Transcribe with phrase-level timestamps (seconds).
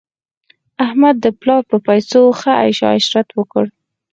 [0.85, 3.65] احمد د پلا په پیسو ښه عش عشرت وکړ.